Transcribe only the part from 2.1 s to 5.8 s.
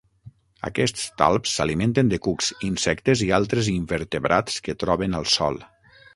de cucs, insectes i altres invertebrats que troben al sòl.